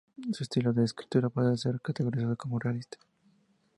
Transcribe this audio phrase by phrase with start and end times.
[0.31, 2.97] Su estilo de escritura puede ser categorizado como realista.